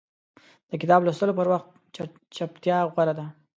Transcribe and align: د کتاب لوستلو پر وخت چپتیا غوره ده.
د 0.69 0.71
کتاب 0.81 0.99
لوستلو 1.05 1.37
پر 1.39 1.47
وخت 1.53 1.69
چپتیا 2.35 2.77
غوره 2.91 3.13
ده. 3.19 3.25